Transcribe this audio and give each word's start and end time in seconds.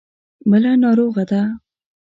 بله 0.49 0.71
ناروغه 0.83 1.23
ده. 1.29 1.41